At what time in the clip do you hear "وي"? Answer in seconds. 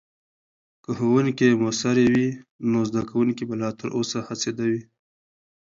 2.13-2.27, 4.71-4.81